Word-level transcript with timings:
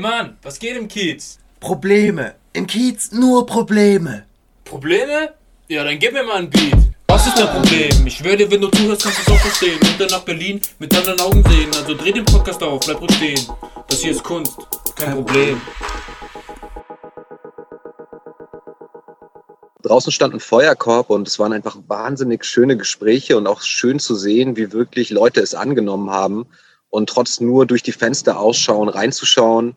Mann, 0.00 0.38
was 0.42 0.58
geht 0.58 0.76
im 0.76 0.88
Kiez? 0.88 1.38
Probleme. 1.60 2.34
Im 2.54 2.66
Kiez 2.66 3.12
nur 3.12 3.44
Probleme. 3.46 4.24
Probleme? 4.64 5.34
Ja, 5.68 5.84
dann 5.84 5.98
gib 5.98 6.12
mir 6.12 6.22
mal 6.24 6.36
ein 6.36 6.50
Beat. 6.50 6.74
Was 7.06 7.26
ist 7.26 7.38
dein 7.38 7.48
Problem? 7.48 8.06
Ich 8.06 8.18
dir, 8.22 8.50
wenn 8.50 8.60
du 8.60 8.68
zuhörst, 8.68 9.02
kannst 9.02 9.18
du 9.18 9.22
es 9.22 9.28
auch 9.28 9.42
verstehen. 9.42 9.78
Und 9.78 10.00
dann 10.00 10.08
nach 10.08 10.24
Berlin 10.24 10.60
mit 10.78 10.96
anderen 10.96 11.20
Augen 11.20 11.44
sehen. 11.50 11.68
Also 11.76 11.94
dreh 11.94 12.12
den 12.12 12.24
Podcast 12.24 12.62
auf, 12.62 12.80
bleib 12.80 13.00
ruhig 13.00 13.12
stehen. 13.14 13.46
Das 13.88 14.00
hier 14.00 14.12
ist 14.12 14.24
Kunst, 14.24 14.56
kein 14.96 15.12
Problem. 15.12 15.60
Draußen 19.82 20.12
stand 20.12 20.34
ein 20.34 20.40
Feuerkorb 20.40 21.10
und 21.10 21.28
es 21.28 21.38
waren 21.38 21.52
einfach 21.52 21.76
wahnsinnig 21.88 22.44
schöne 22.44 22.76
Gespräche 22.76 23.36
und 23.36 23.46
auch 23.46 23.60
schön 23.60 23.98
zu 23.98 24.14
sehen, 24.14 24.56
wie 24.56 24.72
wirklich 24.72 25.10
Leute 25.10 25.40
es 25.40 25.54
angenommen 25.54 26.10
haben 26.10 26.46
und 26.90 27.08
trotz 27.08 27.40
nur 27.40 27.66
durch 27.66 27.82
die 27.82 27.92
Fenster 27.92 28.38
ausschauen, 28.38 28.88
reinzuschauen, 28.88 29.74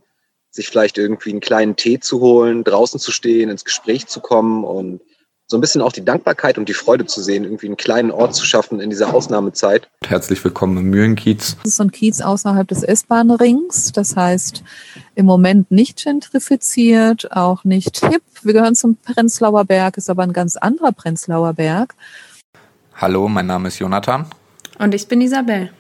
sich 0.54 0.68
vielleicht 0.68 0.98
irgendwie 0.98 1.32
einen 1.32 1.40
kleinen 1.40 1.76
Tee 1.76 2.00
zu 2.00 2.20
holen, 2.20 2.64
draußen 2.64 3.00
zu 3.00 3.12
stehen, 3.12 3.50
ins 3.50 3.66
Gespräch 3.66 4.08
zu 4.08 4.20
kommen 4.20 4.64
und 4.64 5.02
so 5.48 5.58
ein 5.58 5.62
bisschen 5.62 5.82
auch 5.82 5.92
die 5.92 6.06
Dankbarkeit 6.06 6.58
und 6.58 6.70
die 6.70 6.74
Freude 6.74 7.06
zu 7.06 7.22
sehen, 7.22 7.44
irgendwie 7.44 7.66
einen 7.68 7.78
kleinen 7.78 8.12
Ort 8.12 8.34
zu 8.34 8.46
schaffen 8.46 8.80
in 8.80 8.90
dieser 8.90 9.14
Ausnahmezeit. 9.14 9.90
Herzlich 10.06 10.44
willkommen 10.44 10.78
im 10.78 10.90
Mühlenkiez. 10.90 11.58
Das 11.64 11.72
ist 11.72 11.76
so 11.78 11.84
ein 11.84 11.92
Kiez 11.92 12.22
außerhalb 12.22 12.68
des 12.68 12.84
S-Bahn-Rings. 12.84 13.92
Das 13.92 14.16
heißt, 14.16 14.64
im 15.16 15.26
Moment 15.26 15.70
nicht 15.70 16.04
gentrifiziert, 16.04 17.32
auch 17.32 17.64
nicht 17.64 18.06
hip. 18.06 18.24
Wir 18.44 18.54
gehören 18.54 18.76
zum 18.76 18.96
Prenzlauer 18.96 19.66
Berg, 19.66 19.98
ist 19.98 20.10
aber 20.10 20.24
ein 20.24 20.34
ganz 20.34 20.56
anderer 20.56 20.92
Prenzlauer 20.92 21.54
Berg. 21.54 21.96
Hallo, 22.96 23.28
mein 23.28 23.48
Name 23.48 23.68
ist 23.68 23.80
Jonathan. 23.80 24.28
Und 24.80 24.94
ich 24.94 25.08
bin 25.08 25.20
Isabel. 25.20 25.72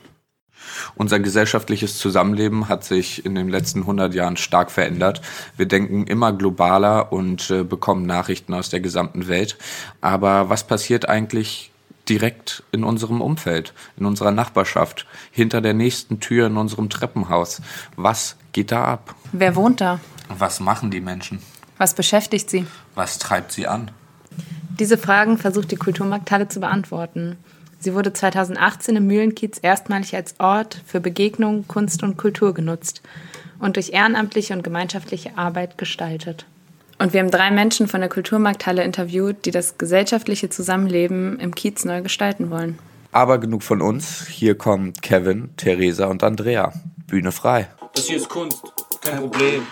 Unser 0.95 1.19
gesellschaftliches 1.19 1.97
Zusammenleben 1.97 2.69
hat 2.69 2.83
sich 2.83 3.25
in 3.25 3.36
den 3.36 3.50
letzten 3.50 3.81
100 3.81 4.14
Jahren 4.14 4.38
stark 4.38 4.72
verändert. 4.72 5.22
Wir 5.58 5.67
denken 5.67 6.06
immer 6.08 6.33
globaler 6.33 7.11
und 7.11 7.50
äh, 7.50 7.64
bekommen 7.64 8.06
Nachrichten 8.06 8.53
aus 8.53 8.69
der 8.69 8.80
gesamten 8.80 9.28
Welt. 9.28 9.58
Aber 10.02 10.50
was 10.50 10.66
passiert 10.66 11.08
eigentlich 11.08 11.72
direkt 12.09 12.64
in 12.72 12.84
unserem 12.84 13.22
Umfeld, 13.22 13.73
in 13.97 14.06
unserer 14.06 14.31
Nachbarschaft, 14.31 15.06
hinter 15.31 15.61
der 15.61 15.73
nächsten 15.73 16.19
Tür 16.19 16.47
in 16.47 16.58
unserem 16.58 16.89
Treppenhaus? 16.89 17.61
Was 17.95 18.36
geht 18.52 18.72
da 18.72 18.86
ab? 18.86 19.16
Wer 19.31 19.56
wohnt 19.56 19.81
da? 19.81 20.00
Was 20.30 20.59
machen 20.59 20.91
die 20.91 21.02
Menschen? 21.02 21.39
Was 21.78 21.95
beschäftigt 21.95 22.50
sie? 22.50 22.66
Was 22.95 23.19
treibt 23.19 23.52
sie 23.52 23.67
an? 23.67 23.91
Diese 24.80 24.97
Fragen 24.97 25.38
versucht 25.38 25.72
die 25.72 25.75
Kulturmarkthalle 25.75 26.47
zu 26.47 26.59
beantworten. 26.59 27.38
Sie 27.84 27.94
wurde 27.94 28.14
2018 28.14 28.95
im 28.95 29.08
Mühlenkiez 29.08 29.59
erstmalig 29.62 30.16
als 30.16 30.36
Ort 30.39 30.81
für 30.86 31.02
Begegnung, 31.02 31.67
Kunst 31.67 32.02
und 32.02 32.16
Kultur 32.16 32.53
genutzt 32.53 33.02
und 33.59 33.75
durch 33.75 33.90
ehrenamtliche 33.90 34.53
und 34.53 34.64
gemeinschaftliche 34.64 35.38
Arbeit 35.38 35.78
gestaltet. 35.78 36.45
Und 36.98 37.12
wir 37.12 37.20
haben 37.20 37.30
drei 37.30 37.52
Menschen 37.52 37.90
von 37.90 38.00
der 38.00 38.09
Kulturmarkthalle 38.09 38.86
interviewt, 38.86 39.44
die 39.44 39.52
das 39.52 39.78
gesellschaftliche 39.78 40.50
Zusammenleben 40.50 41.38
im 41.40 41.53
Kiez 41.53 41.84
neu 41.84 42.02
gestalten 42.02 42.50
wollen. 42.50 42.80
Aber 43.12 43.38
genug 43.38 43.64
von 43.64 43.81
uns. 43.81 44.28
Hier 44.28 44.58
kommen 44.58 44.94
Kevin, 45.02 45.50
Theresa 45.58 46.06
und 46.06 46.23
Andrea. 46.23 46.72
Bühne 47.08 47.34
frei. 47.34 47.68
Das 47.95 48.06
hier 48.06 48.16
ist 48.16 48.30
Kunst, 48.30 48.64
kein 49.02 49.18
Problem. 49.18 49.64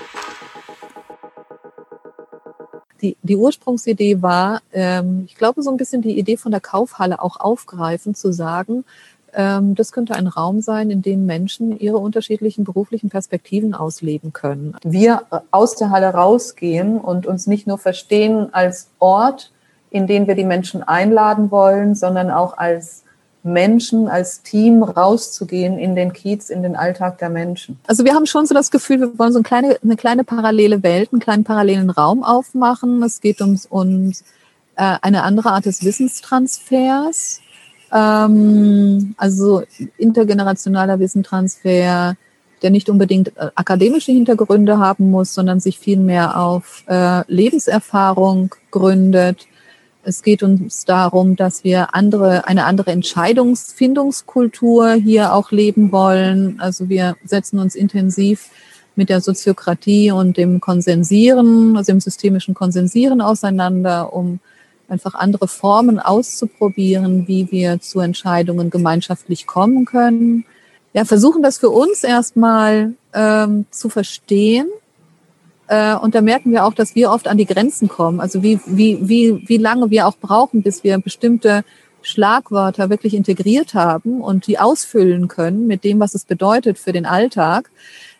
Die, 3.02 3.18
die 3.24 3.36
Ursprungsidee 3.36 4.22
war, 4.22 4.62
ähm, 4.74 5.24
ich 5.28 5.36
glaube, 5.36 5.64
so 5.64 5.72
ein 5.72 5.78
bisschen 5.78 6.02
die 6.02 6.18
Idee 6.20 6.38
von 6.38 6.52
der 6.52 6.62
Kaufhalle 6.62 7.22
auch 7.22 7.40
aufgreifen, 7.40 8.14
zu 8.16 8.32
sagen, 8.32 8.86
ähm, 9.34 9.76
das 9.76 9.92
könnte 9.92 10.16
ein 10.16 10.28
Raum 10.28 10.62
sein, 10.62 10.90
in 10.90 11.02
dem 11.02 11.26
Menschen 11.26 11.78
ihre 11.80 11.98
unterschiedlichen 11.98 12.64
beruflichen 12.64 13.10
Perspektiven 13.10 13.74
ausleben 13.74 14.34
können. 14.34 14.76
Wir 14.84 15.24
aus 15.52 15.76
der 15.76 15.90
Halle 15.90 16.10
rausgehen 16.10 17.00
und 17.00 17.28
uns 17.28 17.48
nicht 17.48 17.68
nur 17.68 17.78
verstehen 17.78 18.54
als 18.54 18.90
Ort, 19.00 19.52
in 19.90 20.08
den 20.08 20.28
wir 20.28 20.36
die 20.36 20.46
Menschen 20.46 20.84
einladen 20.84 21.52
wollen, 21.52 21.96
sondern 21.96 22.32
auch 22.32 22.58
als 22.58 23.04
Menschen, 23.44 24.08
als 24.08 24.42
Team 24.44 24.84
rauszugehen 24.84 25.80
in 25.80 25.96
den 25.96 26.14
Kiez, 26.14 26.50
in 26.50 26.62
den 26.62 26.76
Alltag 26.76 27.18
der 27.18 27.30
Menschen. 27.30 27.80
Also 27.88 28.06
wir 28.06 28.14
haben 28.14 28.26
schon 28.26 28.46
so 28.46 28.54
das 28.54 28.70
Gefühl, 28.72 29.00
wir 29.00 29.18
wollen 29.18 29.34
so 29.34 29.40
eine 29.40 29.44
kleine, 29.44 29.78
eine 29.84 29.96
kleine 29.96 30.24
parallele 30.24 30.84
Welt, 30.84 31.10
einen 31.12 31.22
kleinen 31.22 31.44
parallelen 31.44 31.90
Raum 31.90 32.24
aufmachen. 32.24 33.02
Es 33.04 33.20
geht 33.20 33.42
um, 33.42 33.60
um 33.70 34.12
äh, 34.76 34.98
eine 35.02 35.24
andere 35.24 35.52
Art 35.52 35.66
des 35.66 35.84
Wissenstransfers, 35.84 37.42
ähm, 37.92 39.16
also 39.18 39.64
intergenerationaler 39.98 41.00
Wissenstransfer, 41.00 42.16
der 42.62 42.70
nicht 42.70 42.90
unbedingt 42.90 43.30
äh, 43.38 43.50
akademische 43.56 44.12
Hintergründe 44.12 44.78
haben 44.78 45.10
muss, 45.10 45.34
sondern 45.34 45.60
sich 45.60 45.80
vielmehr 45.80 46.38
auf 46.40 46.84
äh, 46.88 47.24
Lebenserfahrung 47.32 48.54
gründet 48.70 49.48
es 50.04 50.24
geht 50.24 50.44
uns 50.44 50.86
darum, 50.86 51.36
dass 51.36 51.64
wir 51.64 51.94
andere, 51.94 52.48
eine 52.48 52.66
andere 52.66 52.92
Entscheidungsfindungskultur 52.92 54.94
hier 54.94 55.34
auch 55.34 55.52
leben 55.52 55.92
wollen. 55.92 56.60
Also 56.60 56.90
wir 56.90 57.16
setzen 57.24 57.60
uns 57.60 57.76
intensiv 57.76 58.50
mit 58.96 59.10
der 59.10 59.22
Soziokratie 59.22 60.12
und 60.12 60.38
dem 60.38 60.60
Konsensieren, 60.60 61.78
also 61.78 61.92
dem 61.92 62.00
systemischen 62.00 62.54
Konsensieren 62.54 63.22
auseinander, 63.22 64.14
um 64.14 64.40
einfach 64.90 65.16
andere 65.16 65.48
Formen 65.48 66.00
auszuprobieren, 66.00 67.28
wie 67.28 67.50
wir 67.52 67.80
zu 67.80 68.00
Entscheidungen 68.00 68.70
gemeinschaftlich 68.70 69.48
kommen 69.48 69.86
können. 69.86 70.46
Ja, 70.94 71.06
versuchen 71.06 71.42
das 71.42 71.58
für 71.58 71.70
uns 71.70 72.04
erstmal 72.04 72.94
ähm, 73.14 73.66
zu 73.72 73.88
verstehen 73.88 74.68
und 76.02 76.16
da 76.16 76.22
merken 76.22 76.52
wir 76.52 76.66
auch, 76.66 76.74
dass 76.74 76.96
wir 76.96 77.12
oft 77.12 77.28
an 77.28 77.38
die 77.38 77.46
Grenzen 77.46 77.88
kommen. 77.88 78.20
Also 78.20 78.44
wie, 78.44 78.60
wie, 78.66 78.98
wie, 79.02 79.44
wie 79.48 79.58
lange 79.58 79.90
wir 79.90 80.08
auch 80.08 80.18
brauchen, 80.18 80.62
bis 80.62 80.84
wir 80.84 80.98
bestimmte 80.98 81.64
Schlagwörter 82.02 82.90
wirklich 82.90 83.14
integriert 83.14 83.74
haben 83.74 84.22
und 84.22 84.48
die 84.48 84.60
ausfüllen 84.60 85.28
können 85.28 85.68
mit 85.68 85.84
dem, 85.84 86.00
was 86.00 86.16
es 86.16 86.26
bedeutet 86.26 86.78
für 86.78 86.92
den 86.92 87.06
Alltag, 87.06 87.70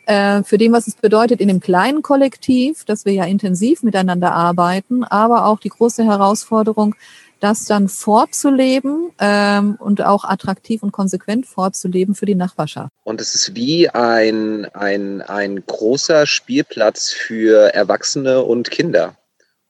äh, 0.06 0.44
für 0.44 0.58
dem, 0.58 0.72
was 0.72 0.88
es 0.88 0.96
bedeutet 0.96 1.42
in 1.42 1.48
dem 1.48 1.60
kleinen 1.60 2.02
Kollektiv, 2.02 2.86
dass 2.86 3.06
wir 3.06 3.14
ja 3.14 3.26
intensiv 3.26 3.84
miteinander 3.84 4.34
arbeiten, 4.34 5.04
aber 5.04 5.46
auch 5.46 5.60
die 5.60 5.70
große 5.70 6.04
Herausforderung, 6.04 6.96
das 7.42 7.66
dann 7.66 7.90
vorzuleben 7.90 9.12
ähm, 9.20 9.76
und 9.80 10.02
auch 10.02 10.24
attraktiv 10.24 10.84
und 10.84 10.92
konsequent 10.92 11.46
vorzuleben 11.46 12.16
für 12.16 12.28
die 12.28 12.36
Nachbarschaft. 12.36 12.92
Und 13.04 13.20
es 13.20 13.36
ist 13.36 13.56
wie 13.56 13.90
ein, 13.90 14.66
ein, 14.74 15.22
ein 15.22 15.66
großer 15.66 16.28
Spielplatz 16.28 17.12
für 17.12 17.74
Erwachsene 17.74 18.44
und 18.44 18.70
Kinder, 18.70 19.18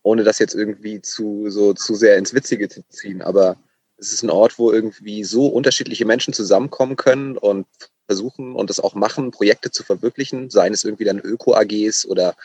ohne 0.04 0.24
das 0.24 0.38
jetzt 0.38 0.54
irgendwie 0.54 1.02
zu, 1.02 1.50
so, 1.50 1.74
zu 1.74 1.96
sehr 1.96 2.18
ins 2.18 2.34
Witzige 2.34 2.68
zu 2.68 2.84
ziehen. 2.90 3.22
Aber 3.22 3.56
es 3.98 4.12
ist 4.12 4.24
ein 4.24 4.30
Ort, 4.30 4.60
wo 4.60 4.72
irgendwie 4.72 5.24
so 5.24 5.48
unterschiedliche 5.48 6.06
Menschen 6.06 6.34
zusammenkommen 6.34 6.98
können 6.98 7.38
und 7.38 7.68
versuchen 8.06 8.54
und 8.54 8.70
das 8.70 8.82
auch 8.82 8.96
machen, 8.96 9.32
Projekte 9.32 9.72
zu 9.72 9.84
verwirklichen, 9.84 10.50
seien 10.50 10.74
es 10.74 10.84
irgendwie 10.84 11.06
dann 11.06 11.20
Öko-AGs 11.20 12.06
oder 12.06 12.36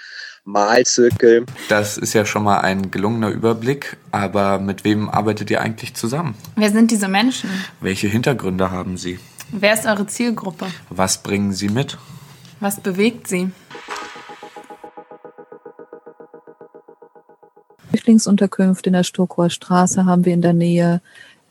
Malzirkel. 0.47 1.45
Das 1.69 1.99
ist 1.99 2.15
ja 2.15 2.25
schon 2.25 2.45
mal 2.45 2.61
ein 2.61 2.93
gelungener 2.93 3.31
Überblick, 3.31 3.97
aber 4.13 4.61
mit 4.61 4.85
wem 4.85 5.11
arbeitet 5.11 5.51
ihr 5.51 5.61
eigentlich 5.61 5.95
zusammen? 5.95 6.35
Wer 6.55 6.71
sind 6.71 6.93
diese 6.93 7.09
Menschen? 7.09 7.51
Welche 7.81 8.07
Hintergründe 8.07 8.71
haben 8.71 8.97
sie? 8.97 9.19
Wer 9.51 9.75
ist 9.75 9.87
eure 9.87 10.07
Zielgruppe? 10.07 10.67
Was 10.89 11.23
bringen 11.23 11.53
sie 11.53 11.69
mit? 11.69 11.99
Was 12.61 12.81
bewegt 12.81 13.27
sie? 13.27 13.51
Flüchtlingsunterkünfte 17.89 18.91
in 18.91 18.95
der 18.95 19.05
Stokower 19.05 19.51
Straße 19.51 20.07
haben 20.07 20.25
wir 20.25 20.33
in 20.33 20.43
der 20.43 20.53
Nähe. 20.53 21.01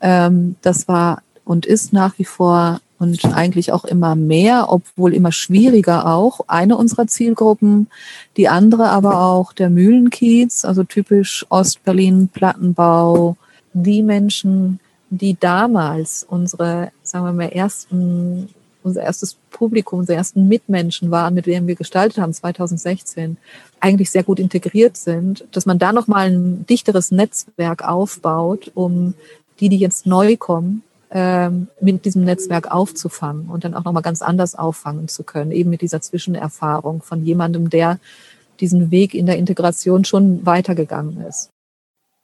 Ähm, 0.00 0.56
das 0.62 0.88
war 0.88 1.22
und 1.44 1.66
ist 1.66 1.92
nach 1.92 2.18
wie 2.18 2.24
vor 2.24 2.80
und 2.98 3.24
eigentlich 3.26 3.72
auch 3.72 3.84
immer 3.84 4.14
mehr, 4.16 4.66
obwohl 4.68 5.14
immer 5.14 5.32
schwieriger 5.32 6.06
auch. 6.06 6.40
Eine 6.46 6.76
unserer 6.76 7.06
Zielgruppen, 7.06 7.88
die 8.36 8.48
andere 8.48 8.88
aber 8.88 9.20
auch 9.20 9.52
der 9.52 9.70
Mühlenkiez, 9.70 10.64
also 10.64 10.84
typisch 10.84 11.44
Ostberlin, 11.50 12.28
Plattenbau, 12.28 13.36
die 13.74 14.02
Menschen, 14.02 14.80
die 15.10 15.36
damals 15.38 16.26
unsere, 16.28 16.90
sagen 17.02 17.26
wir 17.26 17.32
mal, 17.32 17.48
ersten, 17.48 18.48
unser 18.82 19.02
erstes 19.02 19.36
Publikum, 19.50 20.00
unsere 20.00 20.16
ersten 20.16 20.48
Mitmenschen 20.48 21.10
waren, 21.10 21.34
mit 21.34 21.46
denen 21.46 21.66
wir 21.66 21.74
gestaltet 21.74 22.18
haben, 22.18 22.32
2016, 22.32 23.36
eigentlich 23.80 24.10
sehr 24.10 24.22
gut 24.22 24.40
integriert 24.40 24.96
sind, 24.96 25.46
dass 25.52 25.66
man 25.66 25.78
da 25.78 25.92
nochmal 25.92 26.30
ein 26.30 26.66
dichteres 26.66 27.10
Netzwerk 27.10 27.86
aufbaut, 27.86 28.70
um 28.74 29.14
die, 29.60 29.68
die 29.68 29.78
jetzt 29.78 30.06
neu 30.06 30.36
kommen, 30.36 30.82
ähm, 31.10 31.68
mit 31.80 32.04
diesem 32.04 32.24
Netzwerk 32.24 32.70
aufzufangen 32.70 33.48
und 33.48 33.64
dann 33.64 33.74
auch 33.74 33.84
nochmal 33.84 34.02
ganz 34.02 34.22
anders 34.22 34.54
auffangen 34.54 35.08
zu 35.08 35.24
können, 35.24 35.52
eben 35.52 35.70
mit 35.70 35.80
dieser 35.80 36.00
Zwischenerfahrung 36.00 37.02
von 37.02 37.24
jemandem, 37.24 37.70
der 37.70 37.98
diesen 38.60 38.90
Weg 38.90 39.14
in 39.14 39.26
der 39.26 39.36
Integration 39.36 40.04
schon 40.04 40.44
weitergegangen 40.46 41.20
ist. 41.26 41.50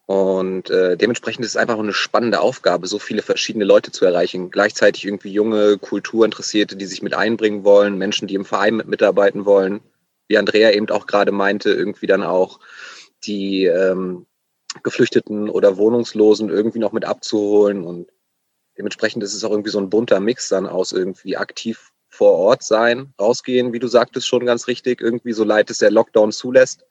Und 0.07 0.69
äh, 0.69 0.97
dementsprechend 0.97 1.45
ist 1.45 1.53
es 1.53 1.57
einfach 1.57 1.79
eine 1.79 1.93
spannende 1.93 2.41
Aufgabe, 2.41 2.87
so 2.87 2.99
viele 2.99 3.23
verschiedene 3.23 3.65
Leute 3.65 3.93
zu 3.93 4.05
erreichen. 4.05 4.51
Gleichzeitig 4.51 5.07
irgendwie 5.07 5.33
junge, 5.33 5.79
Kulturinteressierte, 5.79 6.77
die 6.77 6.87
sich 6.87 7.03
mit 7.03 7.15
einbringen 7.15 7.65
wollen, 7.65 7.97
Menschen, 7.97 8.29
die 8.29 8.35
im 8.35 8.45
Verein 8.45 8.77
mit 8.77 8.89
mitarbeiten 8.89 9.47
wollen. 9.47 9.81
Wie 10.29 10.39
Andrea 10.39 10.73
eben 10.73 10.91
auch 10.91 11.07
gerade 11.07 11.33
meinte, 11.33 11.71
irgendwie 11.71 12.07
dann 12.07 12.23
auch 12.23 12.61
die 13.25 13.65
ähm, 13.65 14.27
Geflüchteten 14.83 15.49
oder 15.49 15.77
Wohnungslosen 15.77 16.51
irgendwie 16.51 16.81
noch 16.81 16.93
mit 16.93 17.05
abzuholen. 17.05 17.85
Und 17.85 18.12
dementsprechend 18.77 19.23
ist 19.23 19.35
es 19.35 19.45
auch 19.45 19.51
irgendwie 19.51 19.71
so 19.71 19.79
ein 19.79 19.91
bunter 19.91 20.21
Mix 20.21 20.49
dann 20.49 20.67
aus 20.67 20.93
irgendwie 20.93 21.37
aktiv 21.37 21.93
vor 22.09 22.33
Ort 22.33 22.63
sein, 22.63 23.15
rausgehen, 23.19 23.73
wie 23.73 23.79
du 23.79 23.89
sagtest, 23.89 24.29
schon 24.29 24.45
ganz 24.45 24.67
richtig, 24.67 25.01
irgendwie 25.01 25.33
so 25.33 25.45
leid 25.45 25.71
es 25.71 25.79
der 25.79 25.91
Lockdown 25.91 26.31
zulässt. 26.31 26.85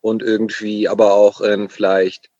Und 0.00 0.22
irgendwie 0.22 0.88
aber 0.88 1.14
auch 1.14 1.40
in 1.40 1.68
vielleicht 1.68 2.30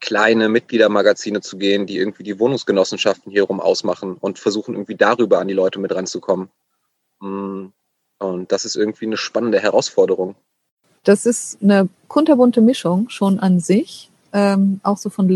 kleine 0.00 0.48
Mitgliedermagazine 0.48 1.40
zu 1.40 1.58
gehen, 1.58 1.86
die 1.86 1.98
irgendwie 1.98 2.22
die 2.22 2.38
Wohnungsgenossenschaften 2.38 3.30
hierum 3.30 3.60
ausmachen 3.60 4.16
und 4.20 4.38
versuchen 4.38 4.74
irgendwie 4.74 4.96
darüber 4.96 5.38
an 5.38 5.48
die 5.48 5.54
Leute 5.54 5.78
mit 5.78 5.94
ranzukommen. 5.94 6.50
Mm, 7.20 7.66
und 8.18 8.52
das 8.52 8.64
ist 8.64 8.76
irgendwie 8.76 9.06
eine 9.06 9.16
spannende 9.16 9.60
Herausforderung. 9.60 10.34
Das 11.04 11.26
ist 11.26 11.58
eine 11.62 11.88
kunterbunte 12.08 12.60
Mischung 12.60 13.08
schon 13.08 13.38
an 13.38 13.60
sich, 13.60 14.10
ähm, 14.32 14.80
auch 14.82 14.98
so 14.98 15.10
von 15.10 15.28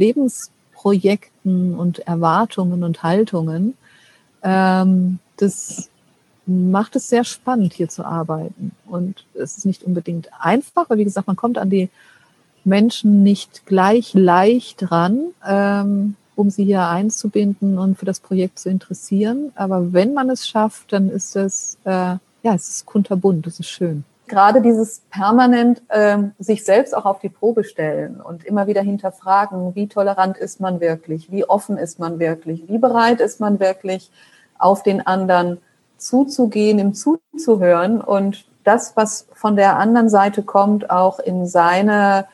Lebensprojekten 0.86 1.74
und 1.74 2.00
Erwartungen 2.00 2.84
und 2.84 3.02
Haltungen. 3.02 3.74
Ähm, 4.42 5.18
das 5.36 5.90
macht 6.46 6.96
es 6.96 7.08
sehr 7.08 7.24
spannend, 7.24 7.74
hier 7.74 7.88
zu 7.88 8.04
arbeiten. 8.04 8.72
Und 8.86 9.24
es 9.34 9.58
ist 9.58 9.66
nicht 9.66 9.82
unbedingt 9.82 10.28
einfach, 10.38 10.88
weil 10.88 10.98
wie 10.98 11.04
gesagt, 11.04 11.26
man 11.26 11.36
kommt 11.36 11.58
an 11.58 11.70
die 11.70 11.88
Menschen 12.64 13.22
nicht 13.22 13.66
gleich 13.66 14.14
leicht 14.14 14.90
ran, 14.90 15.32
ähm, 15.46 16.16
um 16.36 16.50
sie 16.50 16.64
hier 16.64 16.86
einzubinden 16.88 17.78
und 17.78 17.98
für 17.98 18.06
das 18.06 18.20
Projekt 18.20 18.58
zu 18.58 18.68
interessieren. 18.68 19.52
Aber 19.54 19.92
wenn 19.92 20.14
man 20.14 20.30
es 20.30 20.46
schafft, 20.46 20.92
dann 20.92 21.08
ist 21.08 21.34
es, 21.36 21.78
äh, 21.84 22.16
ja, 22.42 22.54
es 22.54 22.68
ist 22.68 22.86
kunterbunt, 22.86 23.46
es 23.46 23.58
ist 23.58 23.70
schön 23.70 24.04
gerade 24.28 24.60
dieses 24.60 25.02
permanent 25.10 25.82
ähm, 25.90 26.32
sich 26.38 26.64
selbst 26.64 26.96
auch 26.96 27.04
auf 27.04 27.18
die 27.20 27.28
Probe 27.28 27.64
stellen 27.64 28.20
und 28.20 28.44
immer 28.44 28.66
wieder 28.66 28.82
hinterfragen, 28.82 29.74
wie 29.74 29.88
tolerant 29.88 30.36
ist 30.36 30.60
man 30.60 30.80
wirklich, 30.80 31.30
wie 31.30 31.44
offen 31.44 31.76
ist 31.76 31.98
man 31.98 32.18
wirklich, 32.18 32.68
wie 32.68 32.78
bereit 32.78 33.20
ist 33.20 33.40
man 33.40 33.60
wirklich, 33.60 34.10
auf 34.58 34.82
den 34.82 35.06
anderen 35.06 35.58
zuzugehen, 35.98 36.78
ihm 36.78 36.94
zuzuhören 36.94 38.00
und 38.00 38.46
das, 38.64 38.96
was 38.96 39.26
von 39.32 39.56
der 39.56 39.78
anderen 39.78 40.08
Seite 40.08 40.42
kommt, 40.42 40.90
auch 40.90 41.18
in 41.18 41.46
seine 41.46 42.26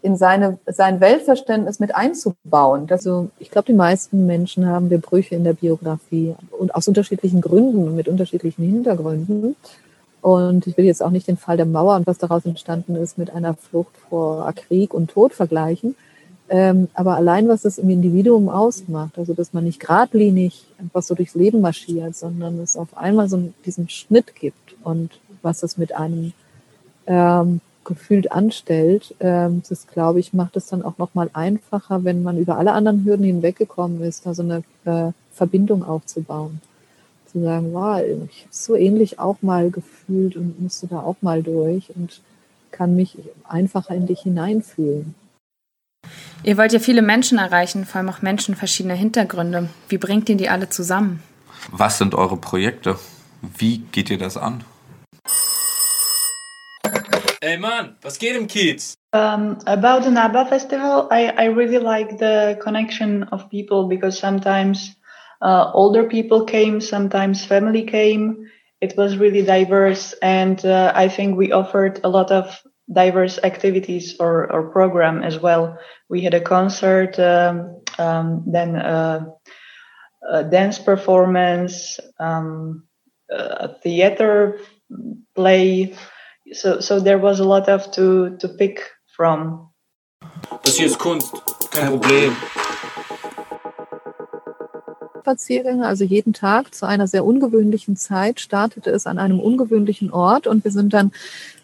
in 0.00 0.16
seine, 0.16 0.58
sein 0.66 1.00
Weltverständnis 1.00 1.80
mit 1.80 1.94
einzubauen. 1.94 2.86
Also 2.88 3.30
ich 3.38 3.50
glaube, 3.50 3.66
die 3.66 3.76
meisten 3.76 4.26
Menschen 4.26 4.66
haben 4.66 4.90
wir 4.90 4.98
Brüche 4.98 5.34
in 5.34 5.42
der 5.42 5.54
Biografie 5.54 6.36
und 6.50 6.74
aus 6.74 6.86
unterschiedlichen 6.86 7.40
Gründen 7.40 7.88
und 7.88 7.96
mit 7.96 8.08
unterschiedlichen 8.08 8.64
Hintergründen. 8.64 9.56
Und 10.28 10.66
ich 10.66 10.76
will 10.76 10.84
jetzt 10.84 11.02
auch 11.02 11.08
nicht 11.08 11.26
den 11.26 11.38
Fall 11.38 11.56
der 11.56 11.64
Mauer 11.64 11.96
und 11.96 12.06
was 12.06 12.18
daraus 12.18 12.44
entstanden 12.44 12.96
ist 12.96 13.16
mit 13.16 13.30
einer 13.30 13.54
Flucht 13.54 13.96
vor 14.10 14.52
Krieg 14.52 14.92
und 14.92 15.10
Tod 15.10 15.32
vergleichen. 15.32 15.94
Ähm, 16.50 16.88
aber 16.92 17.16
allein, 17.16 17.48
was 17.48 17.62
das 17.62 17.78
im 17.78 17.88
Individuum 17.88 18.50
ausmacht, 18.50 19.16
also 19.16 19.32
dass 19.32 19.54
man 19.54 19.64
nicht 19.64 19.80
geradlinig 19.80 20.66
einfach 20.78 21.00
so 21.00 21.14
durchs 21.14 21.34
Leben 21.34 21.62
marschiert, 21.62 22.14
sondern 22.14 22.58
es 22.58 22.76
auf 22.76 22.94
einmal 22.94 23.30
so 23.30 23.54
diesen 23.64 23.88
Schnitt 23.88 24.34
gibt 24.34 24.76
und 24.84 25.18
was 25.40 25.60
das 25.60 25.78
mit 25.78 25.96
einem 25.96 26.34
ähm, 27.06 27.62
gefühlt 27.84 28.30
anstellt, 28.30 29.14
ähm, 29.20 29.62
das 29.66 29.86
glaube 29.86 30.20
ich, 30.20 30.34
macht 30.34 30.58
es 30.58 30.66
dann 30.66 30.82
auch 30.82 30.98
nochmal 30.98 31.30
einfacher, 31.32 32.04
wenn 32.04 32.22
man 32.22 32.36
über 32.36 32.58
alle 32.58 32.72
anderen 32.72 33.02
Hürden 33.06 33.24
hinweggekommen 33.24 34.02
ist, 34.02 34.26
da 34.26 34.34
so 34.34 34.42
eine 34.42 34.62
äh, 34.84 35.12
Verbindung 35.32 35.84
aufzubauen 35.84 36.60
zu 37.38 37.44
sagen, 37.44 37.72
wow, 37.72 38.00
ich 38.00 38.42
habe 38.42 38.48
so 38.50 38.74
ähnlich 38.76 39.18
auch 39.18 39.42
mal 39.42 39.70
gefühlt 39.70 40.36
und 40.36 40.60
musste 40.60 40.86
da 40.86 41.00
auch 41.00 41.16
mal 41.20 41.42
durch 41.42 41.90
und 41.94 42.20
kann 42.70 42.94
mich 42.94 43.16
einfacher 43.48 43.94
in 43.94 44.06
dich 44.06 44.20
hineinfühlen. 44.20 45.14
Ihr 46.44 46.56
wollt 46.56 46.72
ja 46.72 46.78
viele 46.78 47.02
Menschen 47.02 47.38
erreichen, 47.38 47.84
vor 47.84 47.98
allem 47.98 48.08
auch 48.10 48.22
Menschen 48.22 48.54
verschiedener 48.54 48.94
Hintergründe. 48.94 49.68
Wie 49.88 49.98
bringt 49.98 50.28
ihr 50.28 50.36
die 50.36 50.48
alle 50.48 50.68
zusammen? 50.68 51.22
Was 51.72 51.98
sind 51.98 52.14
eure 52.14 52.36
Projekte? 52.36 52.98
Wie 53.42 53.78
geht 53.92 54.10
ihr 54.10 54.18
das 54.18 54.36
an? 54.36 54.64
Ey 57.40 57.56
Mann, 57.56 57.96
was 58.02 58.18
geht 58.18 58.36
im 58.36 58.46
Kiez? 58.46 58.94
Um, 59.12 59.56
about 59.64 60.02
the 60.02 60.10
NABA 60.10 60.46
festival, 60.46 61.08
I, 61.10 61.32
I 61.38 61.46
really 61.46 61.78
like 61.78 62.18
the 62.18 62.56
connection 62.60 63.22
of 63.30 63.48
people 63.48 63.88
because 63.88 64.18
sometimes 64.18 64.97
uh, 65.40 65.70
older 65.72 66.04
people 66.04 66.44
came, 66.44 66.80
sometimes 66.80 67.44
family 67.44 67.84
came. 67.84 68.48
It 68.80 68.96
was 68.96 69.16
really 69.16 69.42
diverse, 69.42 70.14
and 70.22 70.64
uh, 70.64 70.92
I 70.94 71.08
think 71.08 71.36
we 71.36 71.52
offered 71.52 72.00
a 72.04 72.08
lot 72.08 72.30
of 72.30 72.62
diverse 72.92 73.38
activities 73.42 74.16
or, 74.18 74.50
or 74.52 74.70
program 74.70 75.22
as 75.22 75.38
well. 75.38 75.78
We 76.08 76.22
had 76.22 76.34
a 76.34 76.40
concert, 76.40 77.18
um, 77.18 77.82
um, 77.98 78.44
then 78.46 78.76
a, 78.76 79.26
a, 80.30 80.44
dance 80.44 80.78
performance, 80.78 82.00
um, 82.18 82.84
a 83.30 83.74
theater 83.82 84.60
play. 85.34 85.94
So, 86.52 86.80
so 86.80 87.00
there 87.00 87.18
was 87.18 87.40
a 87.40 87.44
lot 87.44 87.68
of 87.68 87.90
to, 87.92 88.36
to 88.38 88.48
pick 88.48 88.80
from. 89.16 89.70
Das 90.62 90.76
hier 90.76 90.86
ist 90.86 90.98
Kunst, 90.98 91.32
kein 91.70 92.00
Problem. 92.00 92.36
Spaziergänge, 95.28 95.86
also 95.86 96.04
jeden 96.04 96.32
Tag 96.32 96.74
zu 96.74 96.86
einer 96.86 97.06
sehr 97.06 97.22
ungewöhnlichen 97.22 97.96
Zeit 97.96 98.40
startete 98.40 98.90
es 98.90 99.06
an 99.06 99.18
einem 99.18 99.40
ungewöhnlichen 99.40 100.10
Ort 100.10 100.46
und 100.46 100.64
wir 100.64 100.70
sind 100.70 100.94
dann 100.94 101.12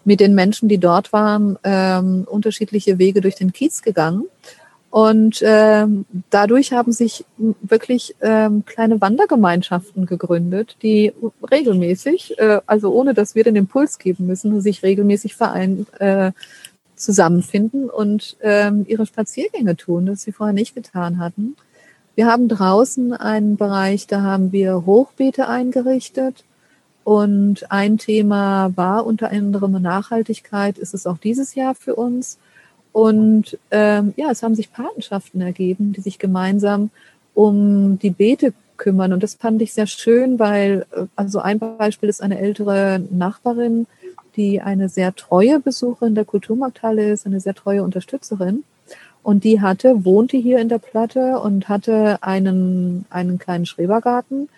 mit 0.03 0.19
den 0.19 0.35
Menschen, 0.35 0.69
die 0.69 0.77
dort 0.77 1.11
waren, 1.13 1.57
ähm, 1.63 2.27
unterschiedliche 2.29 2.99
Wege 2.99 3.21
durch 3.21 3.33
den 3.33 3.53
Kiez 3.53 3.81
gegangen. 3.81 4.25
Und 4.91 5.41
ähm, 5.43 6.05
dadurch 6.29 6.73
haben 6.73 6.91
sich 6.91 7.25
wirklich 7.37 8.15
ähm, 8.21 8.63
kleine 8.65 9.01
Wandergemeinschaften 9.01 10.05
gegründet, 10.05 10.77
die 10.83 11.11
regelmäßig, 11.51 12.37
äh, 12.37 12.61
also 12.67 12.93
ohne 12.93 13.15
dass 13.15 13.33
wir 13.33 13.43
den 13.43 13.55
Impuls 13.55 13.97
geben 13.97 14.27
müssen, 14.27 14.61
sich 14.61 14.83
regelmäßig 14.83 15.35
verein, 15.35 15.87
äh, 15.97 16.31
zusammenfinden 16.95 17.89
und 17.89 18.37
ähm, 18.41 18.85
ihre 18.87 19.07
Spaziergänge 19.07 19.75
tun, 19.75 20.05
das 20.05 20.21
sie 20.21 20.31
vorher 20.31 20.53
nicht 20.53 20.75
getan 20.75 21.17
hatten. 21.17 21.55
Wir 22.15 22.27
haben 22.27 22.47
draußen 22.47 23.13
einen 23.13 23.57
Bereich, 23.57 24.07
da 24.07 24.21
haben 24.21 24.51
wir 24.51 24.85
Hochbeete 24.85 25.47
eingerichtet. 25.47 26.45
Und 27.03 27.71
ein 27.71 27.97
Thema 27.97 28.71
war 28.75 29.05
unter 29.05 29.31
anderem 29.31 29.79
Nachhaltigkeit, 29.81 30.77
ist 30.77 30.93
es 30.93 31.05
auch 31.05 31.17
dieses 31.17 31.53
Jahr 31.53 31.75
für 31.75 31.95
uns. 31.95 32.39
Und 32.93 33.59
ähm, 33.69 34.13
ja, 34.15 34.31
es 34.31 34.41
haben 34.41 34.55
sich 34.55 34.71
Patenschaften 34.71 35.41
ergeben, 35.41 35.91
die 35.91 36.01
sich 36.01 36.17
gemeinsam 36.17 36.89
um 37.33 37.99
die 37.99 38.09
Beete 38.09 38.53
kümmern. 38.77 39.11
Und 39.11 39.21
das 39.21 39.35
fand 39.35 39.61
ich 39.61 39.73
sehr 39.73 39.85
schön, 39.85 40.39
weil, 40.39 40.85
äh, 40.91 41.05
also 41.15 41.39
ein 41.39 41.59
Beispiel 41.59 42.07
ist 42.07 42.23
eine 42.23 42.39
ältere 42.39 43.01
Nachbarin, 43.11 43.87
die 44.37 44.61
eine 44.61 44.87
sehr 44.89 45.13
treue 45.15 45.59
Besucherin 45.59 46.15
der 46.15 46.25
Kulturmarkthalle 46.25 47.11
ist, 47.11 47.25
eine 47.25 47.41
sehr 47.41 47.53
treue 47.53 47.83
Unterstützerin. 47.83 48.63
Und 49.25 49.43
die 49.43 49.59
hatte, 49.59 50.05
wohnte 50.05 50.37
hier 50.37 50.59
in 50.59 50.69
der 50.69 50.77
Platte 50.77 51.39
und 51.39 51.67
hatte 51.67 52.21
einen, 52.21 53.05
einen 53.09 53.39
kleinen 53.39 53.65
Schrebergarten 53.65 54.49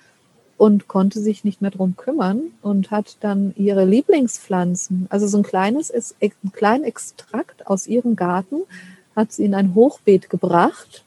und 0.57 0.89
konnte 0.89 1.21
sich 1.21 1.45
nicht 1.45 1.61
mehr 1.61 1.71
drum 1.71 1.95
kümmern 1.95 2.51
und 2.61 2.91
hat 2.91 3.15
dann 3.21 3.53
ihre 3.55 3.85
Lieblingspflanzen, 3.85 5.07
also 5.09 5.25
so 5.25 5.37
ein 5.37 5.43
kleines, 5.43 5.89
einen 6.19 6.51
kleinen 6.51 6.83
Extrakt 6.83 7.65
aus 7.65 7.87
ihrem 7.87 8.17
Garten, 8.17 8.63
hat 9.15 9.31
sie 9.31 9.45
in 9.45 9.55
ein 9.55 9.73
Hochbeet 9.73 10.29
gebracht 10.29 11.05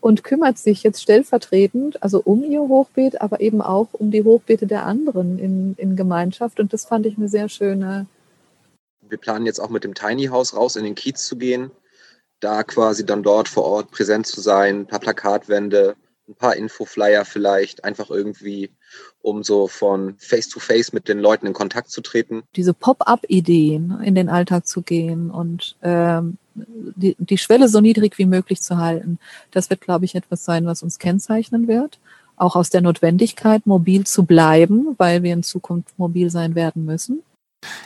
und 0.00 0.22
kümmert 0.22 0.58
sich 0.58 0.84
jetzt 0.84 1.02
stellvertretend, 1.02 2.00
also 2.00 2.22
um 2.24 2.44
ihr 2.44 2.60
Hochbeet, 2.60 3.20
aber 3.20 3.40
eben 3.40 3.60
auch 3.60 3.88
um 3.92 4.12
die 4.12 4.22
Hochbeete 4.22 4.68
der 4.68 4.86
anderen 4.86 5.40
in, 5.40 5.74
in 5.78 5.96
Gemeinschaft. 5.96 6.60
Und 6.60 6.72
das 6.72 6.84
fand 6.84 7.06
ich 7.06 7.16
eine 7.16 7.28
sehr 7.28 7.48
schöne. 7.48 8.06
Wir 9.08 9.18
planen 9.18 9.46
jetzt 9.46 9.58
auch 9.58 9.70
mit 9.70 9.82
dem 9.82 9.94
Tiny 9.94 10.26
House 10.26 10.54
raus 10.54 10.76
in 10.76 10.84
den 10.84 10.94
Kiez 10.94 11.26
zu 11.26 11.34
gehen 11.34 11.72
da 12.44 12.62
quasi 12.62 13.06
dann 13.06 13.22
dort 13.22 13.48
vor 13.48 13.64
Ort 13.64 13.90
präsent 13.90 14.26
zu 14.26 14.40
sein, 14.40 14.80
ein 14.80 14.86
paar 14.86 15.00
Plakatwände, 15.00 15.96
ein 16.28 16.34
paar 16.34 16.56
Infoflyer 16.56 17.24
vielleicht, 17.24 17.84
einfach 17.84 18.10
irgendwie, 18.10 18.70
um 19.22 19.42
so 19.42 19.66
von 19.66 20.16
Face 20.18 20.48
to 20.48 20.60
Face 20.60 20.92
mit 20.92 21.08
den 21.08 21.18
Leuten 21.18 21.46
in 21.46 21.52
Kontakt 21.52 21.90
zu 21.90 22.00
treten. 22.00 22.42
Diese 22.56 22.74
Pop-up-Ideen 22.74 24.00
in 24.02 24.14
den 24.14 24.28
Alltag 24.28 24.66
zu 24.66 24.82
gehen 24.82 25.30
und 25.30 25.76
ähm, 25.82 26.38
die, 26.54 27.16
die 27.18 27.38
Schwelle 27.38 27.68
so 27.68 27.80
niedrig 27.80 28.18
wie 28.18 28.26
möglich 28.26 28.60
zu 28.60 28.78
halten, 28.78 29.18
das 29.50 29.70
wird, 29.70 29.80
glaube 29.80 30.04
ich, 30.04 30.14
etwas 30.14 30.44
sein, 30.44 30.66
was 30.66 30.82
uns 30.82 30.98
kennzeichnen 30.98 31.66
wird. 31.66 31.98
Auch 32.36 32.56
aus 32.56 32.70
der 32.70 32.80
Notwendigkeit, 32.80 33.66
mobil 33.66 34.04
zu 34.04 34.24
bleiben, 34.24 34.94
weil 34.98 35.22
wir 35.22 35.32
in 35.32 35.42
Zukunft 35.42 35.98
mobil 35.98 36.30
sein 36.30 36.54
werden 36.54 36.84
müssen. 36.84 37.22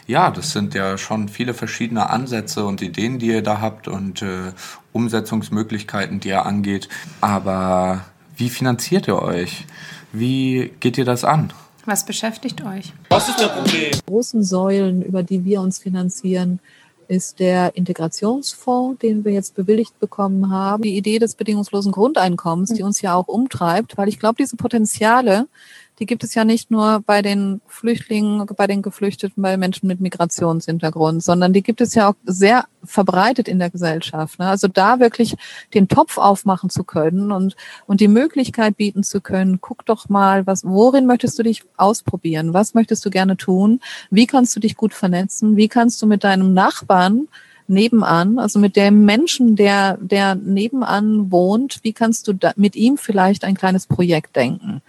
Ja, 0.07 0.31
das 0.31 0.53
sind 0.53 0.75
ja 0.75 0.99
schon 0.99 1.29
viele 1.29 1.55
verschiedene 1.55 2.11
Ansätze 2.11 2.65
und 2.65 2.83
Ideen, 2.83 3.19
die 3.19 3.29
ihr 3.29 3.43
da 3.43 3.61
habt 3.61 3.89
und 3.89 4.23
äh, 4.23 4.53
Umsetzungsmöglichkeiten, 4.93 6.21
die 6.21 6.29
ihr 6.29 6.47
angeht. 6.47 6.89
Aber 7.21 8.05
wie 8.37 8.51
finanziert 8.51 9.09
ihr 9.09 9.21
euch? 9.21 9.67
Wie 10.13 10.73
geht 10.81 10.99
ihr 10.99 11.05
das 11.05 11.25
an? 11.25 11.53
Was 11.85 12.05
beschäftigt 12.05 12.63
euch? 12.65 12.93
Was 13.09 13.29
ist 13.29 13.41
das 13.41 13.53
Problem? 13.53 13.91
großen 14.07 14.45
Säulen, 14.45 15.03
über 15.03 15.23
die 15.23 15.45
wir 15.45 15.61
uns 15.61 15.79
finanzieren, 15.79 16.61
ist 17.09 17.39
der 17.39 17.75
Integrationsfonds, 17.77 18.99
den 19.01 19.25
wir 19.25 19.33
jetzt 19.33 19.55
bewilligt 19.55 19.99
bekommen 19.99 20.51
haben. 20.51 20.83
Die 20.83 20.97
Idee 20.97 21.19
des 21.19 21.35
bedingungslosen 21.35 21.93
Grundeinkommens, 21.93 22.75
die 22.75 22.83
uns 22.83 23.01
ja 23.01 23.15
auch 23.15 23.29
umtreibt, 23.29 23.97
weil 23.97 24.09
ich 24.09 24.19
glaube, 24.19 24.37
diese 24.39 24.57
Potenziale, 24.57 25.49
die 25.99 26.07
gibt 26.07 26.23
es 26.23 26.35
ja 26.35 26.45
nicht 26.45 26.71
nur 26.71 27.03
bei 27.05 27.23
den 27.23 27.61
Flüchtlingen, 27.67 28.47
bei 28.57 28.67
den 28.67 28.83
Geflüchteten, 28.83 29.43
bei 29.43 29.57
Menschen 29.57 29.89
mit 29.89 30.01
Migrationshintergrund, 30.01 31.23
sondern 31.23 31.53
die 31.53 31.63
gibt 31.63 31.81
es 31.81 31.95
ja 31.95 32.09
auch 32.09 32.15
sehr 32.25 32.67
verbreitet 32.85 33.49
in 33.49 33.59
der 33.59 33.71
Gesellschaft. 33.71 34.39
Ne? 34.39 34.47
Also 34.47 34.69
da 34.69 35.01
wirklich 35.01 35.35
den 35.75 35.89
Topf 35.89 36.19
aufmachen 36.19 36.71
zu 36.71 36.85
können 36.85 37.33
und, 37.33 37.57
und 37.87 38.01
die 38.01 38.09
Möglichkeit 38.09 38.77
bieten 38.77 39.03
zu 39.03 39.21
können, 39.21 39.61
guck 39.61 39.85
doch 39.87 40.09
mal, 40.09 40.47
was, 40.47 40.65
worin 40.65 41.07
möchtest 41.07 41.39
du 41.39 41.43
dich 41.43 41.65
ausprobieren? 41.77 42.55
Was 42.55 42.75
möchtest 42.75 43.05
du 43.05 43.11
gerne 43.11 43.37
tun? 43.37 43.81
Wie 44.11 44.27
kannst 44.27 44.55
du 44.55 44.61
dich 44.61 44.77
gut 44.77 44.95
vernetzen? 44.95 45.57
Wie 45.57 45.69
kannst 45.69 46.01
du 46.01 46.07
mit 46.07 46.23
deinem 46.23 46.55
Nachbarn 46.55 47.29
nebenan, 47.69 48.39
also 48.39 48.59
mit 48.59 48.77
dem 48.77 49.05
Menschen, 49.05 49.55
der, 49.55 49.99
der 50.01 50.35
nebenan 50.35 51.31
wohnt, 51.31 51.81
wie 51.83 51.93
kannst 51.93 52.27
du 52.27 52.33
da, 52.33 52.53
mit 52.57 52.77
ihm 52.77 52.97
vielleicht 52.97 53.45
ein 53.45 53.55
kleines 53.55 53.87
Projekt 53.87 54.37
denken? 54.37 54.81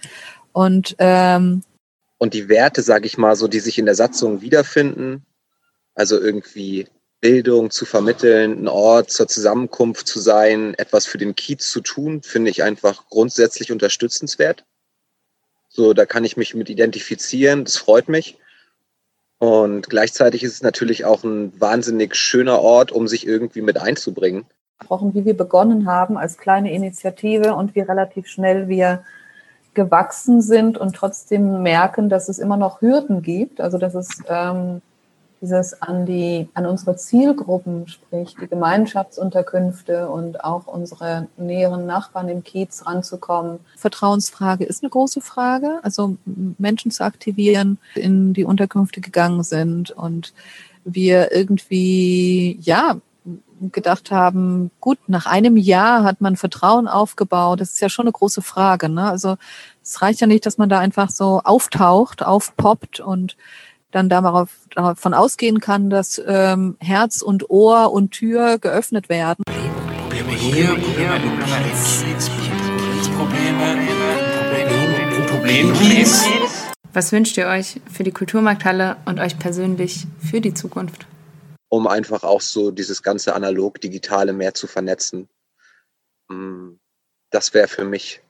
Und 0.59 0.97
ähm, 0.99 1.63
Und 2.17 2.33
die 2.33 2.49
Werte, 2.49 2.81
sage 2.81 3.05
ich 3.05 3.17
mal, 3.17 3.37
so, 3.37 3.47
die 3.47 3.61
sich 3.61 3.79
in 3.79 3.85
der 3.85 3.95
Satzung 3.95 4.41
wiederfinden, 4.41 5.25
also 5.95 6.19
irgendwie 6.19 6.85
Bildung 7.21 7.69
zu 7.69 7.85
vermitteln, 7.85 8.63
ein 8.63 8.67
Ort 8.67 9.09
zur 9.09 9.29
Zusammenkunft 9.29 10.05
zu 10.05 10.19
sein, 10.19 10.73
etwas 10.73 11.05
für 11.05 11.17
den 11.17 11.33
Kiez 11.33 11.71
zu 11.71 11.79
tun, 11.79 12.23
finde 12.23 12.51
ich 12.51 12.61
einfach 12.61 13.07
grundsätzlich 13.07 13.71
unterstützenswert. 13.71 14.65
So, 15.69 15.93
da 15.93 16.05
kann 16.05 16.25
ich 16.25 16.35
mich 16.35 16.53
mit 16.55 16.69
identifizieren, 16.69 17.63
das 17.63 17.77
freut 17.77 18.09
mich. 18.09 18.37
Und 19.37 19.89
gleichzeitig 19.89 20.43
ist 20.43 20.55
es 20.55 20.61
natürlich 20.61 21.05
auch 21.05 21.23
ein 21.23 21.53
wahnsinnig 21.61 22.17
schöner 22.17 22.59
Ort, 22.59 22.91
um 22.91 23.07
sich 23.07 23.25
irgendwie 23.25 23.61
mit 23.61 23.77
einzubringen. 23.77 24.45
wie 24.89 25.23
wir 25.23 25.37
begonnen 25.37 25.85
haben 25.85 26.17
als 26.17 26.37
kleine 26.37 26.73
Initiative 26.73 27.55
und 27.55 27.75
wie 27.75 27.79
relativ 27.81 28.27
schnell 28.27 28.67
wir 28.67 29.05
gewachsen 29.73 30.41
sind 30.41 30.77
und 30.77 30.95
trotzdem 30.95 31.63
merken, 31.63 32.09
dass 32.09 32.29
es 32.29 32.39
immer 32.39 32.57
noch 32.57 32.81
Hürden 32.81 33.21
gibt. 33.21 33.61
Also 33.61 33.77
dass 33.77 33.95
es 33.95 34.09
ähm, 34.27 34.81
dieses 35.41 35.81
an 35.81 36.05
die 36.05 36.49
an 36.53 36.65
unsere 36.65 36.95
Zielgruppen, 36.95 37.88
sprich 37.88 38.35
die 38.41 38.47
Gemeinschaftsunterkünfte 38.47 40.09
und 40.09 40.43
auch 40.43 40.67
unsere 40.67 41.27
näheren 41.38 41.85
Nachbarn 41.85 42.29
im 42.29 42.43
Kiez 42.43 42.85
ranzukommen. 42.85 43.59
Vertrauensfrage 43.77 44.65
ist 44.65 44.83
eine 44.83 44.89
große 44.89 45.21
Frage. 45.21 45.79
Also 45.83 46.17
Menschen 46.57 46.91
zu 46.91 47.03
aktivieren, 47.03 47.77
in 47.95 48.33
die 48.33 48.43
Unterkünfte 48.43 49.01
gegangen 49.01 49.43
sind 49.43 49.91
und 49.91 50.33
wir 50.83 51.31
irgendwie 51.31 52.59
ja 52.61 52.97
gedacht 53.71 54.12
haben, 54.12 54.71
gut, 54.79 54.98
nach 55.07 55.25
einem 55.25 55.57
Jahr 55.57 56.03
hat 56.03 56.21
man 56.21 56.38
Vertrauen 56.38 56.88
aufgebaut. 56.88 57.59
Das 57.59 57.71
ist 57.71 57.81
ja 57.81 57.89
schon 57.89 58.03
eine 58.03 58.12
große 58.12 58.41
Frage. 58.41 58.89
Ne? 58.89 59.09
Also 59.09 59.38
es 59.83 60.01
reicht 60.01 60.21
ja 60.21 60.27
nicht, 60.27 60.45
dass 60.45 60.57
man 60.57 60.69
da 60.69 60.79
einfach 60.79 61.09
so 61.09 61.41
auftaucht, 61.43 62.24
aufpoppt 62.24 63.00
und 63.00 63.36
dann 63.91 64.07
darauf, 64.07 64.50
davon 64.75 65.13
ausgehen 65.13 65.59
kann, 65.59 65.89
dass 65.89 66.21
ähm, 66.25 66.77
Herz 66.79 67.21
und 67.21 67.50
Ohr 67.50 67.91
und 67.91 68.12
Tür 68.12 68.59
geöffnet 68.59 69.09
werden. 69.09 69.43
Probleme 69.45 70.31
hier, 70.31 70.67
Probleme 70.67 71.19
Probleme, 73.17 73.89
Probleme. 75.27 75.74
Was 76.93 77.12
wünscht 77.12 77.38
ihr 77.38 77.48
euch 77.48 77.81
für 77.91 78.03
die 78.03 78.12
Kulturmarkthalle 78.12 78.98
und 79.05 79.19
euch 79.19 79.38
persönlich 79.38 80.07
für 80.19 80.41
die 80.41 80.53
Zukunft? 80.53 81.05
Um 81.69 81.88
einfach 81.88 82.23
auch 82.23 82.41
so 82.41 82.71
dieses 82.71 83.01
ganze 83.03 83.33
analog-digitale 83.35 84.33
mehr 84.33 84.53
zu 84.53 84.67
vernetzen. 84.67 85.29
Mm, 86.29 86.73
Das 87.31 87.53
wäre 87.53 87.67
für 87.67 87.85
mich 87.85 88.21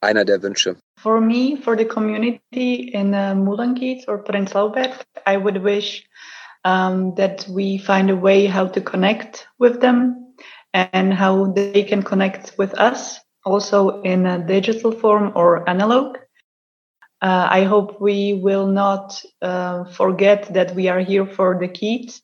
einer 0.00 0.24
der 0.24 0.42
Wünsche. 0.42 0.76
For 0.98 1.20
me, 1.20 1.56
for 1.56 1.76
the 1.76 1.84
community 1.84 2.90
in 2.92 3.14
uh, 3.14 3.34
Mulangit 3.34 4.06
or 4.08 4.18
Prenzlauberg, 4.18 5.04
I 5.26 5.36
would 5.36 5.62
wish 5.62 6.04
um, 6.64 7.14
that 7.16 7.48
we 7.48 7.78
find 7.78 8.10
a 8.10 8.16
way 8.16 8.46
how 8.46 8.68
to 8.68 8.80
connect 8.80 9.48
with 9.58 9.80
them 9.80 10.34
and 10.72 11.12
how 11.12 11.52
they 11.52 11.82
can 11.84 12.02
connect 12.02 12.56
with 12.58 12.72
us, 12.78 13.20
also 13.44 14.00
in 14.02 14.26
a 14.26 14.38
digital 14.38 14.92
form 14.92 15.32
or 15.34 15.68
analog. 15.68 16.18
Uh, 17.20 17.48
I 17.50 17.64
hope 17.64 18.00
we 18.00 18.34
will 18.34 18.66
not 18.66 19.20
uh, 19.42 19.84
forget 19.84 20.52
that 20.54 20.74
we 20.74 20.88
are 20.88 21.00
here 21.00 21.26
for 21.26 21.58
the 21.58 21.68
kids 21.68 22.22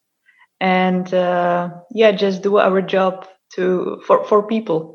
and 0.61 1.12
uh, 1.15 1.71
yeah, 1.95 2.12
just 2.12 2.43
do 2.43 2.59
our 2.59 2.81
job 2.81 3.27
to 3.55 4.00
for, 4.07 4.25
for 4.25 4.47
people. 4.47 4.95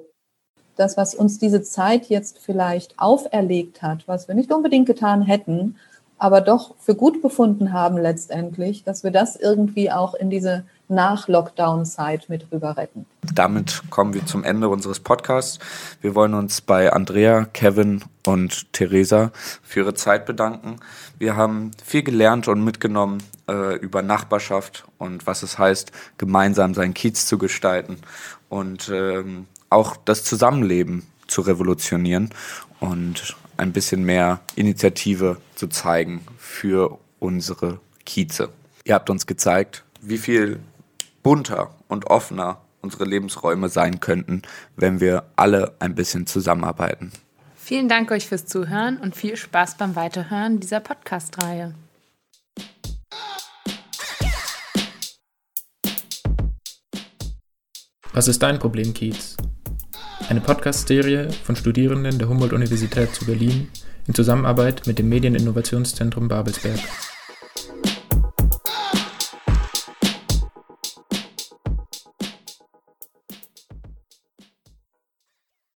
Das, 0.76 0.98
was 0.98 1.14
uns 1.14 1.38
diese 1.38 1.62
Zeit 1.62 2.10
jetzt 2.10 2.40
vielleicht 2.40 2.98
auferlegt 2.98 3.82
hat, 3.82 4.08
was 4.08 4.28
wir 4.28 4.36
nicht 4.36 4.52
unbedingt 4.52 4.88
getan 4.88 5.22
hätten, 5.22 5.76
aber 6.18 6.42
doch 6.42 6.76
für 6.80 6.96
gut 6.96 7.22
befunden 7.22 7.74
haben 7.74 7.98
letztendlich, 7.98 8.84
dass 8.84 9.04
wir 9.04 9.12
das 9.12 9.36
irgendwie 9.36 9.92
auch 9.92 10.16
in 10.16 10.30
diese 10.30 10.64
Nach-Lockdown-Zeit 10.94 12.30
mit 12.30 12.52
rüber 12.52 12.78
retten. 12.78 13.06
Damit 13.34 13.84
kommen 13.90 14.14
wir 14.14 14.26
zum 14.26 14.44
Ende 14.44 14.70
unseres 14.70 15.00
Podcasts. 15.00 15.60
Wir 16.02 16.16
wollen 16.16 16.34
uns 16.34 16.62
bei 16.62 16.92
Andrea, 16.92 17.46
Kevin 17.46 18.04
und 18.26 18.72
Theresa 18.74 19.32
für 19.62 19.82
ihre 19.82 19.94
Zeit 19.94 20.26
bedanken. 20.26 20.78
Wir 21.18 21.36
haben 21.36 21.72
viel 21.84 22.04
gelernt 22.04 22.48
und 22.48 22.64
mitgenommen 22.64 23.24
äh, 23.48 23.76
über 23.78 24.02
Nachbarschaft 24.02 24.86
und 24.98 25.26
was 25.28 25.44
es 25.44 25.58
heißt, 25.58 25.92
gemeinsam 26.18 26.74
seinen 26.74 26.94
Kiez 26.94 27.26
zu 27.26 27.38
gestalten 27.38 27.98
und 28.50 28.90
ähm, 28.94 29.48
auch 29.70 29.98
das 29.98 30.24
Zusammenleben 30.24 31.08
zu 31.28 31.42
revolutionieren 31.42 32.30
und 32.80 33.36
ein 33.58 33.72
bisschen 33.72 34.04
mehr 34.04 34.40
Initiative 34.56 35.38
zu 35.56 35.68
zeigen 35.68 36.22
für 36.38 37.00
unsere 37.20 37.80
Kieze. 38.06 38.50
Ihr 38.84 38.96
habt 38.96 39.10
uns 39.10 39.26
gezeigt, 39.26 39.84
wie 40.02 40.18
viel 40.18 40.60
bunter 41.24 41.74
und 41.88 42.08
offener 42.08 42.62
unsere 42.82 43.06
Lebensräume 43.06 43.70
sein 43.70 44.00
könnten, 44.02 44.42
wenn 44.76 45.00
wir 45.00 45.24
alle 45.36 45.76
ein 45.80 45.96
bisschen 45.96 46.28
zusammenarbeiten. 46.28 47.12
Vielen 47.56 47.88
Dank 47.88 48.12
euch 48.12 48.28
fürs 48.28 48.46
Zuhören 48.46 48.98
und 48.98 49.16
viel 49.16 49.38
Spaß 49.38 49.78
beim 49.78 49.96
Weiterhören 49.96 50.60
dieser 50.60 50.82
Podcast-Reihe. 50.82 51.74
Was 58.12 58.28
ist 58.28 58.44
dein 58.44 58.60
Problem, 58.60 58.94
Kiez? 58.94 59.38
Eine 60.30 60.42
Podcast-Serie 60.42 61.32
von 61.32 61.56
Studierenden 61.56 62.20
der 62.20 62.30
Humboldt-Universität 62.30 63.16
zu 63.16 63.26
Berlin 63.26 63.70
in 64.08 64.14
Zusammenarbeit 64.14 64.86
mit 64.86 65.00
dem 65.00 65.10
Medieninnovationszentrum 65.10 66.28
Babelsberg. 66.28 66.80